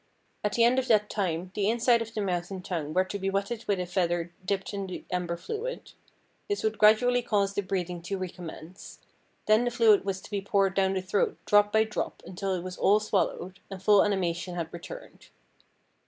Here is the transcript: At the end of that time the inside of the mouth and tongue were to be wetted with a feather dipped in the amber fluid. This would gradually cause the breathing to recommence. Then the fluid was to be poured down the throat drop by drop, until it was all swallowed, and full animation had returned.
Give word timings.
At 0.43 0.53
the 0.53 0.63
end 0.63 0.79
of 0.79 0.87
that 0.87 1.11
time 1.11 1.51
the 1.53 1.69
inside 1.69 2.01
of 2.01 2.15
the 2.15 2.21
mouth 2.21 2.49
and 2.49 2.65
tongue 2.65 2.91
were 2.91 3.03
to 3.05 3.19
be 3.19 3.29
wetted 3.29 3.65
with 3.67 3.79
a 3.79 3.85
feather 3.85 4.33
dipped 4.43 4.73
in 4.73 4.87
the 4.87 5.05
amber 5.11 5.37
fluid. 5.37 5.91
This 6.49 6.63
would 6.63 6.79
gradually 6.79 7.21
cause 7.21 7.53
the 7.53 7.61
breathing 7.61 8.01
to 8.01 8.17
recommence. 8.17 8.97
Then 9.45 9.63
the 9.63 9.69
fluid 9.69 10.03
was 10.03 10.19
to 10.21 10.31
be 10.31 10.41
poured 10.41 10.73
down 10.73 10.95
the 10.95 11.03
throat 11.03 11.37
drop 11.45 11.71
by 11.71 11.83
drop, 11.83 12.23
until 12.25 12.55
it 12.55 12.63
was 12.63 12.77
all 12.79 12.99
swallowed, 12.99 13.59
and 13.69 13.79
full 13.79 14.03
animation 14.03 14.55
had 14.55 14.73
returned. 14.73 15.27